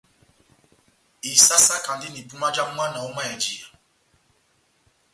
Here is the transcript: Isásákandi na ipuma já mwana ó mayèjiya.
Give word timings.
Isásákandi 1.31 2.07
na 2.09 2.19
ipuma 2.21 2.47
já 2.55 2.63
mwana 2.73 2.97
ó 3.07 3.09
mayèjiya. 3.15 3.67